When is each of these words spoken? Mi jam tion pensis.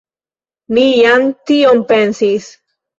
Mi 0.79 0.87
jam 1.01 1.29
tion 1.47 1.87
pensis. 1.95 2.55